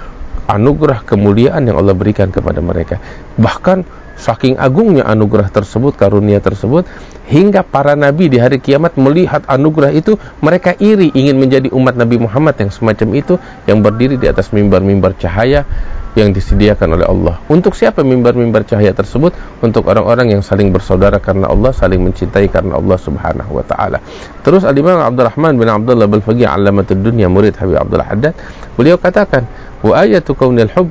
Anugerah 0.50 1.06
kemuliaan 1.06 1.62
yang 1.70 1.78
Allah 1.78 1.94
berikan 1.94 2.34
kepada 2.34 2.58
mereka. 2.58 2.98
Bahkan 3.38 3.86
saking 4.18 4.58
agungnya 4.58 5.06
anugerah 5.06 5.54
tersebut 5.54 5.94
karunia 5.94 6.42
tersebut 6.42 6.90
hingga 7.30 7.62
para 7.62 7.94
nabi 7.94 8.34
di 8.34 8.42
hari 8.42 8.58
kiamat 8.58 8.98
melihat 8.98 9.46
anugerah 9.46 9.94
itu 9.94 10.18
mereka 10.42 10.74
iri 10.82 11.14
ingin 11.14 11.38
menjadi 11.38 11.70
umat 11.70 11.94
Nabi 11.94 12.18
Muhammad 12.18 12.58
yang 12.58 12.74
semacam 12.74 13.14
itu 13.14 13.38
yang 13.70 13.86
berdiri 13.86 14.18
di 14.18 14.26
atas 14.26 14.50
mimbar-mimbar 14.50 15.14
cahaya 15.22 15.70
yang 16.16 16.34
disediakan 16.34 16.98
oleh 16.98 17.06
Allah. 17.06 17.36
Untuk 17.52 17.76
siapa 17.78 18.02
mimbar-mimbar 18.02 18.64
cahaya 18.64 18.96
tersebut? 18.96 19.36
Untuk 19.60 19.86
orang-orang 19.86 20.34
yang 20.38 20.42
saling 20.42 20.74
bersaudara 20.74 21.22
karena 21.22 21.52
Allah, 21.52 21.70
saling 21.76 22.02
mencintai 22.02 22.48
karena 22.48 22.80
Allah 22.80 22.98
Subhanahu 22.98 23.52
wa 23.54 23.66
taala. 23.66 24.00
Terus 24.42 24.64
Al-Imam 24.64 24.98
Abdurrahman 24.98 25.60
bin 25.60 25.68
Abdullah 25.68 26.08
bin 26.08 26.24
Faqih 26.24 26.48
Alamatud 26.48 27.02
Dunya 27.04 27.28
murid 27.28 27.60
Habib 27.60 27.78
Abdullah 27.78 28.08
Haddad, 28.08 28.34
beliau 28.80 28.96
katakan, 28.98 29.46
"Wa 29.86 30.08
ayatu 30.08 30.34
kaunil 30.34 30.72
hub 30.74 30.90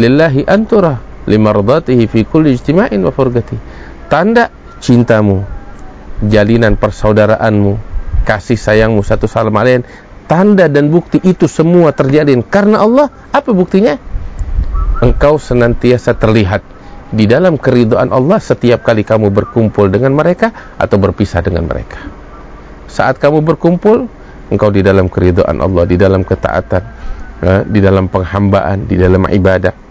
lillahi 0.00 0.48
antura 0.48 0.98
limardatihi 1.28 2.04
fi 2.10 2.24
kulli 2.26 2.56
ijtima'in 2.56 2.98
wa 3.04 3.12
furgati." 3.14 3.58
Tanda 4.10 4.50
cintamu, 4.82 5.42
jalinan 6.26 6.74
persaudaraanmu, 6.74 7.78
kasih 8.26 8.58
sayangmu 8.58 9.02
satu 9.06 9.30
sama 9.30 9.62
lain, 9.62 9.86
tanda 10.26 10.66
dan 10.66 10.90
bukti 10.90 11.22
itu 11.22 11.46
semua 11.46 11.94
terjadi 11.94 12.34
karena 12.50 12.82
Allah. 12.82 13.10
Apa 13.30 13.54
buktinya? 13.54 14.15
Engkau 15.00 15.36
senantiasa 15.36 16.16
terlihat 16.16 16.64
di 17.12 17.28
dalam 17.28 17.54
keridhaan 17.54 18.10
Allah 18.10 18.42
setiap 18.42 18.82
kali 18.82 19.06
kamu 19.06 19.30
berkumpul 19.30 19.86
dengan 19.92 20.16
mereka 20.16 20.50
atau 20.74 20.96
berpisah 20.98 21.38
dengan 21.44 21.68
mereka. 21.70 22.02
Saat 22.90 23.20
kamu 23.20 23.44
berkumpul, 23.44 24.08
engkau 24.50 24.70
di 24.72 24.82
dalam 24.82 25.06
keridhaan 25.06 25.60
Allah, 25.62 25.84
di 25.86 25.96
dalam 26.00 26.26
ketaatan, 26.26 26.82
di 27.68 27.78
dalam 27.78 28.08
penghambaan, 28.10 28.88
di 28.88 28.96
dalam 28.98 29.28
ibadah. 29.28 29.84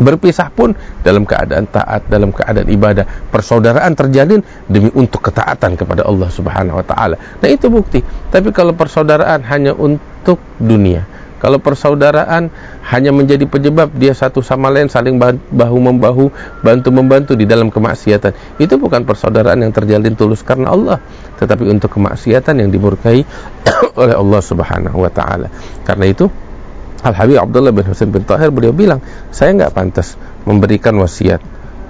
Berpisah 0.00 0.48
pun 0.48 0.72
dalam 1.04 1.28
keadaan 1.28 1.68
taat, 1.68 2.08
dalam 2.08 2.32
keadaan 2.32 2.64
ibadah. 2.72 3.04
Persaudaraan 3.28 3.92
terjalin 3.92 4.40
demi 4.64 4.88
untuk 4.96 5.20
ketaatan 5.20 5.76
kepada 5.76 6.08
Allah 6.08 6.32
Subhanahu 6.32 6.80
wa 6.80 6.86
taala. 6.86 7.20
Nah, 7.20 7.48
itu 7.52 7.68
bukti. 7.68 8.00
Tapi 8.32 8.48
kalau 8.48 8.72
persaudaraan 8.72 9.44
hanya 9.44 9.76
untuk 9.76 10.40
dunia, 10.56 11.04
kalau 11.40 11.56
persaudaraan 11.56 12.52
hanya 12.92 13.10
menjadi 13.16 13.48
penyebab 13.48 13.88
dia 13.96 14.12
satu 14.12 14.44
sama 14.44 14.68
lain 14.68 14.92
saling 14.92 15.16
bahu 15.48 15.78
membahu, 15.80 16.28
bantu 16.60 16.92
membantu 16.92 17.32
di 17.32 17.48
dalam 17.48 17.72
kemaksiatan. 17.72 18.60
Itu 18.60 18.76
bukan 18.76 19.08
persaudaraan 19.08 19.64
yang 19.64 19.72
terjalin 19.72 20.12
tulus 20.12 20.44
karena 20.44 20.68
Allah, 20.68 21.00
tetapi 21.40 21.64
untuk 21.72 21.96
kemaksiatan 21.96 22.60
yang 22.60 22.68
dimurkai 22.68 23.24
oleh 24.04 24.14
Allah 24.14 24.40
Subhanahu 24.44 25.00
wa 25.00 25.08
taala. 25.08 25.48
Karena 25.88 26.12
itu 26.12 26.28
Al 27.00 27.16
Habib 27.16 27.40
Abdullah 27.40 27.72
bin 27.72 27.88
Husain 27.88 28.12
bin 28.12 28.28
Tahir 28.28 28.52
beliau 28.52 28.76
bilang, 28.76 29.00
"Saya 29.32 29.56
nggak 29.56 29.72
pantas 29.72 30.20
memberikan 30.44 30.92
wasiat 31.00 31.40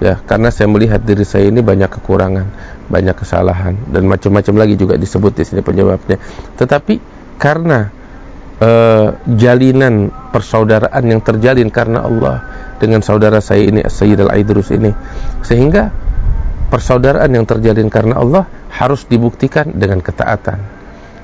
ya 0.01 0.17
karena 0.25 0.49
saya 0.49 0.65
melihat 0.65 1.03
diri 1.05 1.21
saya 1.21 1.51
ini 1.51 1.61
banyak 1.61 1.91
kekurangan, 1.91 2.47
banyak 2.89 3.13
kesalahan 3.19 3.77
dan 3.91 4.09
macam-macam 4.09 4.65
lagi 4.65 4.75
juga 4.79 4.97
disebut 4.97 5.37
di 5.37 5.43
sini 5.45 5.61
penyebabnya. 5.61 6.17
Tetapi 6.57 6.97
karena 7.37 8.00
uh, 8.61 9.17
jalinan 9.35 10.13
persaudaraan 10.31 11.03
yang 11.03 11.19
terjalin 11.19 11.67
karena 11.73 12.05
Allah 12.05 12.45
dengan 12.77 13.01
saudara 13.01 13.41
saya 13.41 13.65
ini 13.65 13.81
Sayyid 13.83 14.21
Al-Aidrus 14.23 14.69
ini. 14.71 14.93
Sehingga 15.41 15.89
persaudaraan 16.69 17.33
yang 17.33 17.43
terjalin 17.49 17.89
karena 17.91 18.21
Allah 18.21 18.47
harus 18.71 19.03
dibuktikan 19.09 19.75
dengan 19.75 19.99
ketaatan 19.99 20.79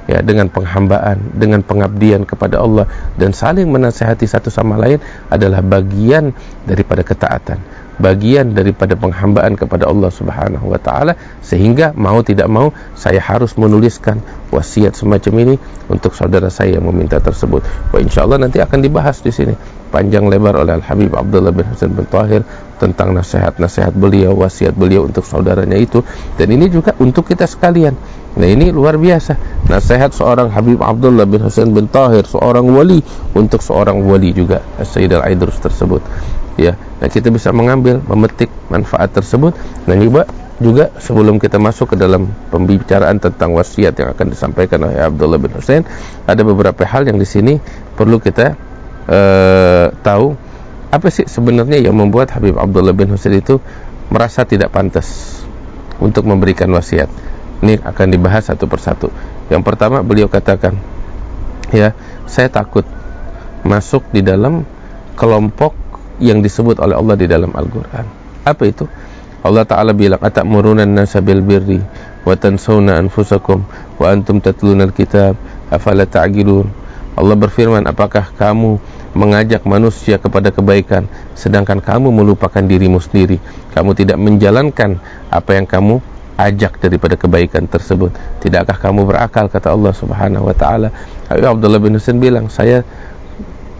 ya 0.08 0.20
dengan 0.20 0.52
penghambaan 0.52 1.38
dengan 1.38 1.62
pengabdian 1.64 2.26
kepada 2.26 2.60
Allah. 2.60 2.90
Dan 3.16 3.32
saling 3.32 3.70
menasehati 3.70 4.26
satu 4.28 4.50
sama 4.50 4.76
lain 4.76 5.00
adalah 5.32 5.62
bagian 5.64 6.34
daripada 6.66 7.06
ketaatan 7.06 7.87
bagian 7.98 8.54
daripada 8.54 8.94
penghambaan 8.94 9.58
kepada 9.58 9.90
Allah 9.90 10.14
Subhanahu 10.14 10.70
wa 10.70 10.80
taala 10.80 11.18
sehingga 11.42 11.94
mau 11.98 12.22
tidak 12.22 12.46
mau 12.50 12.70
saya 12.94 13.18
harus 13.18 13.58
menuliskan 13.58 14.22
wasiat 14.54 14.96
semacam 14.96 15.34
ini 15.44 15.56
untuk 15.90 16.14
saudara 16.14 16.48
saya 16.48 16.80
yang 16.80 16.86
meminta 16.88 17.18
tersebut. 17.20 17.66
Wah 17.92 18.00
insyaallah 18.00 18.38
nanti 18.38 18.62
akan 18.62 18.80
dibahas 18.80 19.20
di 19.20 19.34
sini 19.34 19.54
panjang 19.90 20.28
lebar 20.28 20.56
oleh 20.60 20.78
Al 20.78 20.86
Habib 20.86 21.16
Abdullah 21.16 21.52
bin 21.52 21.66
Hasan 21.66 21.96
bin 21.96 22.06
Tahir 22.06 22.44
tentang 22.78 23.18
nasihat-nasihat 23.18 23.98
beliau, 23.98 24.38
wasiat 24.38 24.78
beliau 24.78 25.10
untuk 25.10 25.26
saudaranya 25.26 25.80
itu 25.80 26.06
dan 26.38 26.48
ini 26.54 26.70
juga 26.70 26.94
untuk 27.02 27.26
kita 27.26 27.50
sekalian. 27.50 27.98
Nah 28.38 28.46
ini 28.46 28.70
luar 28.70 29.02
biasa 29.02 29.57
Nasihat 29.68 30.16
seorang 30.16 30.48
Habib 30.48 30.80
Abdullah 30.80 31.28
bin 31.28 31.44
Hasan 31.44 31.76
bin 31.76 31.92
Tahir 31.92 32.24
Seorang 32.24 32.72
wali 32.72 33.04
Untuk 33.36 33.60
seorang 33.60 34.00
wali 34.08 34.32
juga 34.32 34.64
Sayyid 34.80 35.12
Al-Aidrus 35.20 35.60
tersebut. 35.60 36.00
Ya 36.56 36.80
nah 36.98 37.06
kita 37.06 37.30
bisa 37.30 37.54
mengambil 37.54 38.02
memetik 38.02 38.50
manfaat 38.74 39.14
tersebut 39.14 39.54
dan 39.86 40.02
juga 40.02 40.26
juga 40.58 40.90
sebelum 40.98 41.38
kita 41.38 41.62
masuk 41.62 41.94
ke 41.94 41.96
dalam 42.02 42.34
pembicaraan 42.50 43.22
tentang 43.22 43.54
wasiat 43.54 43.94
yang 43.94 44.10
akan 44.18 44.34
disampaikan 44.34 44.82
oleh 44.90 44.98
Abdullah 45.06 45.38
bin 45.38 45.54
Hussein 45.54 45.86
ada 46.26 46.42
beberapa 46.42 46.82
hal 46.82 47.06
yang 47.06 47.22
di 47.22 47.30
sini 47.30 47.62
perlu 47.94 48.18
kita 48.18 48.58
uh, 49.06 49.94
tahu. 50.02 50.34
Apa 50.90 51.14
sih 51.14 51.30
sebenarnya 51.30 51.78
yang 51.78 51.94
membuat 51.94 52.34
Habib 52.34 52.58
Abdullah 52.58 52.98
bin 52.98 53.14
Hussein 53.14 53.38
itu 53.38 53.62
merasa 54.10 54.42
tidak 54.48 54.74
pantas 54.74 55.38
untuk 56.02 56.26
memberikan 56.26 56.74
wasiat 56.74 57.12
ini 57.64 57.80
akan 57.82 58.08
dibahas 58.14 58.50
satu 58.50 58.70
persatu 58.70 59.10
yang 59.50 59.66
pertama 59.66 60.04
beliau 60.06 60.30
katakan 60.30 60.78
ya 61.74 61.92
saya 62.28 62.52
takut 62.52 62.84
masuk 63.68 64.06
di 64.16 64.24
dalam 64.24 64.64
kelompok 65.18 65.74
yang 66.22 66.42
disebut 66.42 66.78
oleh 66.82 66.98
Allah 66.98 67.16
di 67.18 67.28
dalam 67.30 67.54
Al-Qur'an. 67.54 68.06
Apa 68.46 68.64
itu? 68.66 68.86
Allah 69.46 69.64
Ta'ala 69.64 69.94
bilang 69.94 70.20
atamuruna 70.20 70.84
an-nasa 70.84 71.22
bil 71.22 71.46
birri 71.46 71.80
wa 72.26 72.34
tansawna 72.36 73.00
anfusakum 73.00 73.64
wa 73.96 74.06
antum 74.10 74.42
tatluna 74.44 74.90
al-kitab 74.90 75.38
afala 75.72 76.04
ta'qilun 76.04 76.68
Allah 77.16 77.38
berfirman 77.38 77.86
apakah 77.88 78.34
kamu 78.36 78.82
mengajak 79.16 79.64
manusia 79.64 80.20
kepada 80.20 80.52
kebaikan 80.52 81.08
sedangkan 81.38 81.80
kamu 81.80 82.12
melupakan 82.12 82.60
dirimu 82.60 83.00
sendiri 83.00 83.40
kamu 83.72 83.96
tidak 83.96 84.20
menjalankan 84.20 85.00
apa 85.32 85.52
yang 85.56 85.64
kamu 85.70 86.04
ajak 86.38 86.78
daripada 86.78 87.18
kebaikan 87.18 87.66
tersebut 87.66 88.14
tidakkah 88.40 88.78
kamu 88.78 89.10
berakal 89.10 89.50
kata 89.50 89.74
Allah 89.74 89.94
Subhanahu 89.94 90.48
wa 90.48 90.56
taala 90.56 90.94
Abdullah 91.28 91.82
bin 91.82 91.98
Husain 91.98 92.22
bilang 92.22 92.48
saya 92.48 92.86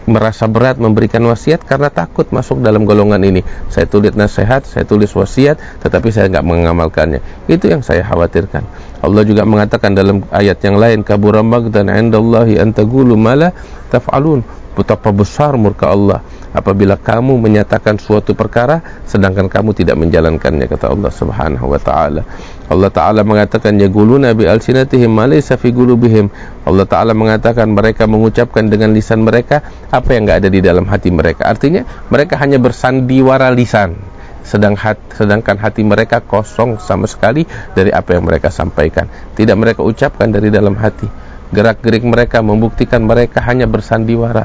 merasa 0.08 0.48
berat 0.48 0.80
memberikan 0.80 1.20
wasiat 1.28 1.62
karena 1.68 1.92
takut 1.92 2.24
masuk 2.32 2.64
dalam 2.64 2.88
golongan 2.88 3.20
ini. 3.20 3.44
Saya 3.68 3.84
tulis 3.84 4.16
nasihat, 4.16 4.64
saya 4.64 4.88
tulis 4.88 5.12
wasiat, 5.12 5.60
tetapi 5.84 6.08
saya 6.08 6.32
enggak 6.32 6.48
mengamalkannya. 6.48 7.20
Itu 7.44 7.68
yang 7.68 7.84
saya 7.84 8.00
khawatirkan. 8.08 8.64
Allah 9.04 9.22
juga 9.28 9.44
mengatakan 9.44 9.92
dalam 9.92 10.24
ayat 10.32 10.58
yang 10.64 10.80
lain, 10.80 11.04
kabura 11.04 11.44
magdan 11.44 11.92
'indallahi 11.92 12.56
an 12.56 12.72
taqulu 12.72 13.14
ma 13.20 13.36
la 13.36 13.48
taf'alun. 13.92 14.40
Betapa 14.74 15.12
besar 15.12 15.60
murka 15.60 15.92
Allah 15.92 16.24
apabila 16.58 16.98
kamu 16.98 17.38
menyatakan 17.38 17.96
suatu 18.02 18.34
perkara 18.34 18.82
sedangkan 19.06 19.46
kamu 19.46 19.70
tidak 19.78 19.96
menjalankannya 19.96 20.66
kata 20.66 20.90
Allah 20.90 21.12
Subhanahu 21.14 21.66
wa 21.70 21.80
taala. 21.80 22.22
Allah 22.68 22.92
Ta'ala 22.92 23.24
mengatakan 23.24 23.80
yaquluna 23.80 24.36
bi 24.36 24.44
alsinatihim 24.44 25.08
ma 25.08 25.24
laysa 25.24 25.56
fi 25.56 25.72
qulubihim. 25.72 26.28
Allah 26.68 26.84
Ta'ala 26.84 27.16
mengatakan 27.16 27.72
mereka 27.72 28.04
mengucapkan 28.04 28.68
dengan 28.68 28.92
lisan 28.92 29.24
mereka 29.24 29.64
apa 29.88 30.12
yang 30.12 30.28
enggak 30.28 30.44
ada 30.44 30.48
di 30.52 30.60
dalam 30.60 30.84
hati 30.84 31.08
mereka. 31.08 31.48
Artinya 31.48 31.88
mereka 32.12 32.36
hanya 32.36 32.60
bersandiwara 32.60 33.48
lisan. 33.56 33.96
Sedang 34.44 34.76
hat, 34.76 35.00
sedangkan 35.16 35.56
hati 35.60 35.80
mereka 35.84 36.20
kosong 36.20 36.76
sama 36.80 37.08
sekali 37.08 37.48
dari 37.72 37.88
apa 37.88 38.16
yang 38.16 38.28
mereka 38.28 38.52
sampaikan. 38.52 39.08
Tidak 39.32 39.56
mereka 39.56 39.80
ucapkan 39.80 40.28
dari 40.28 40.52
dalam 40.52 40.76
hati. 40.76 41.08
Gerak-gerik 41.48 42.04
mereka 42.04 42.44
membuktikan 42.44 43.08
mereka 43.08 43.40
hanya 43.48 43.64
bersandiwara. 43.64 44.44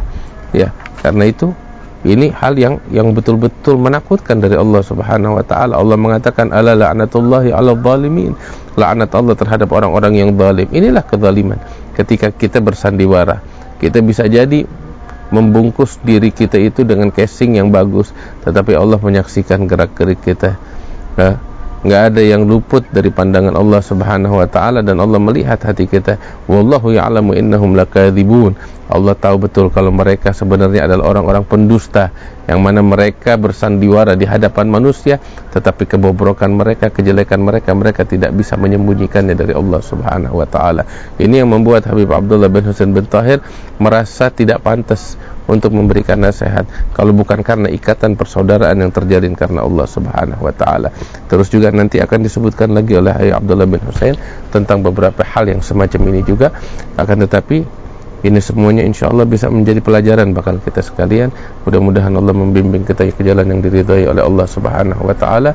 Ya, 0.56 0.72
karena 1.04 1.28
itu 1.28 1.52
ini 2.04 2.36
hal 2.36 2.60
yang 2.60 2.84
yang 2.92 3.16
betul-betul 3.16 3.80
menakutkan 3.80 4.44
dari 4.44 4.60
Allah 4.60 4.84
Subhanahu 4.84 5.40
wa 5.40 5.46
taala. 5.48 5.80
Allah 5.80 5.96
mengatakan 5.96 6.52
ala 6.52 6.76
la'natullahi 6.76 7.56
'alal 7.56 7.80
zalimin. 7.80 8.36
Laknat 8.76 9.16
Allah 9.16 9.36
terhadap 9.40 9.72
orang-orang 9.72 10.20
yang 10.20 10.30
zalim. 10.36 10.68
Inilah 10.68 11.04
kezaliman. 11.08 11.64
Ketika 11.96 12.28
kita 12.36 12.60
bersandiwara, 12.60 13.40
kita 13.80 14.04
bisa 14.04 14.28
jadi 14.28 14.68
membungkus 15.32 15.98
diri 16.04 16.30
kita 16.30 16.60
itu 16.60 16.84
dengan 16.84 17.08
casing 17.10 17.56
yang 17.56 17.72
bagus, 17.72 18.12
tetapi 18.44 18.76
Allah 18.76 19.00
menyaksikan 19.00 19.64
gerak-gerik 19.66 20.20
kita. 20.22 20.60
Nah, 21.16 21.40
nggak 21.84 22.02
ada 22.14 22.22
yang 22.24 22.44
luput 22.44 22.88
dari 22.92 23.12
pandangan 23.12 23.56
Allah 23.56 23.82
Subhanahu 23.84 24.44
wa 24.44 24.48
taala 24.48 24.84
dan 24.84 25.00
Allah 25.00 25.24
melihat 25.24 25.60
hati 25.64 25.88
kita. 25.88 26.20
Wallahu 26.52 26.92
ya'lamu 26.92 27.32
innahum 27.36 27.80
lakadzibun. 27.80 28.60
Allah 28.94 29.18
tahu 29.18 29.50
betul 29.50 29.74
kalau 29.74 29.90
mereka 29.90 30.38
sebenarnya 30.38 30.86
adalah 30.86 31.10
orang-orang 31.10 31.42
pendusta 31.50 32.14
yang 32.46 32.62
mana 32.62 32.86
mereka 32.86 33.42
bersandiwara 33.42 34.14
di 34.14 34.30
hadapan 34.30 34.70
manusia 34.70 35.18
tetapi 35.50 35.90
kebobrokan 35.90 36.54
mereka, 36.54 36.94
kejelekan 36.94 37.42
mereka 37.42 37.74
mereka 37.74 38.06
tidak 38.06 38.30
bisa 38.38 38.54
menyembunyikannya 38.54 39.34
dari 39.34 39.58
Allah 39.58 39.82
Subhanahu 39.82 40.38
wa 40.38 40.46
taala. 40.46 40.86
Ini 41.18 41.42
yang 41.42 41.50
membuat 41.50 41.90
Habib 41.90 42.14
Abdullah 42.14 42.54
bin 42.54 42.70
Husain 42.70 42.94
bin 42.94 43.10
Tahir 43.10 43.42
merasa 43.82 44.30
tidak 44.30 44.62
pantas 44.62 45.18
untuk 45.50 45.76
memberikan 45.76 46.22
nasihat 46.22 46.64
kalau 46.96 47.12
bukan 47.12 47.44
karena 47.44 47.68
ikatan 47.74 48.16
persaudaraan 48.16 48.78
yang 48.80 48.94
terjalin 48.94 49.34
karena 49.34 49.66
Allah 49.66 49.90
Subhanahu 49.90 50.42
wa 50.46 50.54
taala. 50.54 50.94
Terus 51.28 51.50
juga 51.50 51.74
nanti 51.74 51.98
akan 51.98 52.22
disebutkan 52.22 52.78
lagi 52.78 52.94
oleh 52.94 53.10
Habib 53.10 53.34
Abdullah 53.42 53.66
bin 53.66 53.82
Husain 53.90 54.14
tentang 54.54 54.86
beberapa 54.86 55.26
hal 55.26 55.50
yang 55.50 55.66
semacam 55.66 56.14
ini 56.14 56.22
juga 56.22 56.54
akan 56.94 57.26
tetapi 57.26 57.83
ini 58.24 58.40
semuanya 58.40 58.88
insya 58.88 59.12
Allah 59.12 59.28
bisa 59.28 59.52
menjadi 59.52 59.84
pelajaran 59.84 60.32
bakal 60.32 60.56
kita 60.64 60.80
sekalian. 60.80 61.28
Mudah-mudahan 61.68 62.16
Allah 62.16 62.32
membimbing 62.32 62.88
kita 62.88 63.04
ke 63.12 63.20
jalan 63.20 63.52
yang 63.52 63.60
diridhai 63.60 64.08
oleh 64.08 64.24
Allah 64.24 64.48
Subhanahu 64.48 65.04
wa 65.04 65.12
taala. 65.12 65.52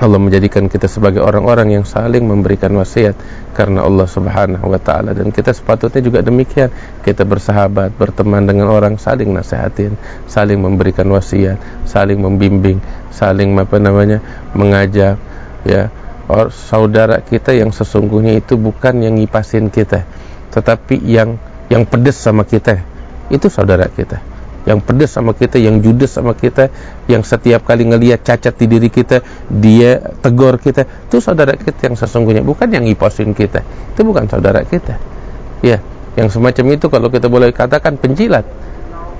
Allah 0.00 0.16
menjadikan 0.16 0.70
kita 0.70 0.88
sebagai 0.88 1.20
orang-orang 1.20 1.76
yang 1.76 1.84
saling 1.84 2.22
memberikan 2.24 2.72
wasiat 2.78 3.12
karena 3.52 3.84
Allah 3.84 4.08
Subhanahu 4.08 4.72
wa 4.72 4.80
taala 4.80 5.12
dan 5.12 5.28
kita 5.28 5.52
sepatutnya 5.52 6.00
juga 6.00 6.24
demikian. 6.24 6.72
Kita 7.04 7.28
bersahabat, 7.28 7.92
berteman 7.92 8.48
dengan 8.48 8.72
orang, 8.72 8.96
saling 8.96 9.28
nasihatin, 9.28 10.00
saling 10.30 10.62
memberikan 10.62 11.10
wasiat, 11.12 11.60
saling 11.84 12.22
membimbing, 12.22 12.80
saling 13.12 13.52
apa 13.60 13.76
namanya? 13.76 14.24
mengajak 14.56 15.20
ya. 15.68 15.92
Or, 16.30 16.48
saudara 16.48 17.20
kita 17.20 17.52
yang 17.52 17.74
sesungguhnya 17.74 18.38
itu 18.38 18.54
bukan 18.54 19.02
yang 19.02 19.18
ngipasin 19.18 19.68
kita, 19.68 20.06
tetapi 20.54 21.02
yang 21.02 21.49
yang 21.70 21.86
pedes 21.86 22.18
sama 22.18 22.42
kita 22.44 22.82
itu 23.30 23.46
saudara 23.46 23.86
kita 23.86 24.20
yang 24.68 24.84
pedes 24.84 25.16
sama 25.16 25.32
kita, 25.32 25.56
yang 25.56 25.80
judes 25.80 26.12
sama 26.12 26.36
kita, 26.36 26.68
yang 27.08 27.24
setiap 27.24 27.64
kali 27.64 27.88
ngelihat 27.88 28.20
cacat 28.20 28.52
di 28.60 28.68
diri 28.68 28.92
kita, 28.92 29.24
dia 29.48 30.04
tegur 30.20 30.60
kita, 30.60 30.84
itu 30.84 31.16
saudara 31.16 31.56
kita 31.56 31.88
yang 31.88 31.96
sesungguhnya, 31.96 32.44
bukan 32.44 32.68
yang 32.68 32.84
ngiposin 32.84 33.32
kita. 33.32 33.64
Itu 33.96 34.04
bukan 34.04 34.28
saudara 34.28 34.60
kita. 34.68 35.00
Ya, 35.64 35.80
yang 36.16 36.28
semacam 36.28 36.76
itu 36.76 36.86
kalau 36.92 37.08
kita 37.08 37.32
boleh 37.32 37.56
katakan 37.56 37.96
penjilat. 37.96 38.44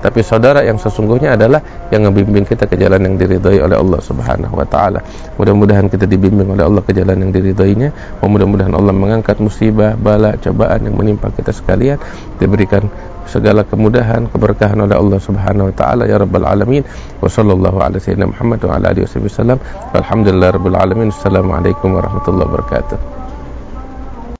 Tapi 0.01 0.19
saudara 0.25 0.65
yang 0.65 0.81
sesungguhnya 0.81 1.37
adalah 1.37 1.61
yang 1.93 2.09
membimbing 2.09 2.43
kita 2.43 2.65
ke 2.65 2.73
jalan 2.75 3.05
yang 3.05 3.15
diridhai 3.21 3.61
oleh 3.61 3.77
Allah 3.77 4.01
Subhanahu 4.01 4.57
wa 4.57 4.65
taala. 4.65 4.99
Mudah-mudahan 5.37 5.87
kita 5.87 6.09
dibimbing 6.09 6.49
oleh 6.49 6.65
Allah 6.65 6.81
ke 6.81 6.91
jalan 6.91 7.21
yang 7.21 7.31
diridhoinya. 7.31 8.19
Mudah-mudahan 8.25 8.73
Allah 8.73 8.91
mengangkat 8.91 9.37
musibah, 9.37 9.93
bala, 9.93 10.33
cobaan 10.41 10.89
yang 10.89 10.97
menimpa 10.97 11.29
kita 11.29 11.53
sekalian, 11.53 12.01
diberikan 12.41 12.89
segala 13.29 13.61
kemudahan, 13.63 14.27
keberkahan 14.27 14.81
oleh 14.81 14.97
Allah 14.97 15.19
Subhanahu 15.21 15.69
wa 15.69 15.75
taala 15.77 16.03
ya 16.09 16.17
rabbal 16.17 16.49
alamin. 16.49 16.81
Wa 17.21 17.29
sallallahu 17.29 17.77
ala 17.77 18.01
sayyidina 18.01 18.27
Muhammad 18.27 18.59
wa 18.65 18.81
ala 18.81 18.91
alihi 18.91 19.05
wasallam. 19.05 19.61
Alhamdulillah 19.93 20.49
rabbil 20.57 20.77
alamin. 20.81 21.07
Assalamualaikum 21.13 21.93
warahmatullahi 21.93 22.49
wabarakatuh. 22.49 23.20